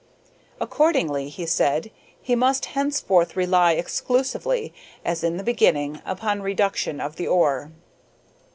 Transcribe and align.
Accordingly, 0.59 1.29
he 1.29 1.45
said, 1.45 1.91
he 2.19 2.33
must 2.35 2.65
henceforth 2.73 3.35
rely 3.35 3.73
exclusively, 3.73 4.73
as 5.05 5.23
in 5.23 5.37
the 5.37 5.43
beginning, 5.43 6.01
upon 6.07 6.41
reduction 6.41 6.99
of 6.99 7.17
the 7.17 7.27
ore. 7.27 7.71